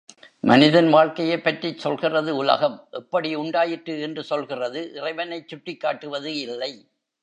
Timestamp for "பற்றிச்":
1.43-1.79